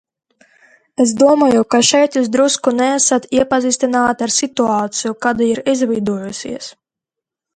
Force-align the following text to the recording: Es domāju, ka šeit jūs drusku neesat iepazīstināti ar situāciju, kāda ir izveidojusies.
Es 1.03 1.11
domāju, 1.23 1.65
ka 1.73 1.81
šeit 1.89 2.15
jūs 2.19 2.29
drusku 2.35 2.73
neesat 2.79 3.27
iepazīstināti 3.41 4.27
ar 4.29 4.33
situāciju, 4.39 5.15
kāda 5.27 5.51
ir 5.51 5.61
izveidojusies. 5.75 6.73